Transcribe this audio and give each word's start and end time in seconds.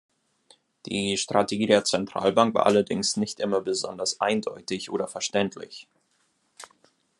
Die 0.87 1.15
Strategie 1.15 1.67
der 1.67 1.83
Zentralbank 1.85 2.55
war 2.55 2.65
allerdings 2.65 3.17
nicht 3.17 3.39
immer 3.39 3.61
besonders 3.61 4.19
eindeutig 4.19 4.89
oder 4.89 5.07
verständlich. 5.07 5.87